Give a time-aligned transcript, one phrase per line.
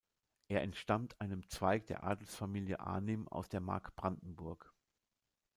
[0.47, 4.73] Er entstammt einem Zweig der Adelsfamilie Arnim aus der Mark Brandenburg.